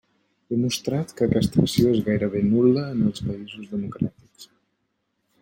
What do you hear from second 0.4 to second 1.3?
He mostrat que